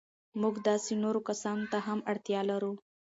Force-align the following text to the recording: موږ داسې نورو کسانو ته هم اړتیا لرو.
موږ 0.41 0.55
داسې 0.67 0.91
نورو 1.03 1.19
کسانو 1.29 1.65
ته 1.71 1.77
هم 1.87 1.99
اړتیا 2.11 2.41
لرو. 2.51 2.73